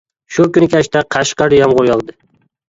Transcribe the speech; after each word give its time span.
شۇ 0.37 0.45
كۈنى 0.55 0.69
كەچتە 0.71 1.03
قەشقەردە 1.17 1.61
يامغۇر 1.61 1.91
ياغدى. 1.91 2.17